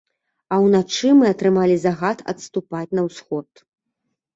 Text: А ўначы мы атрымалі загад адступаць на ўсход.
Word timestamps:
А 0.55 0.57
ўначы 0.65 1.11
мы 1.21 1.29
атрымалі 1.33 1.75
загад 1.85 2.27
адступаць 2.37 2.87
на 2.99 3.09
ўсход. 3.13 3.49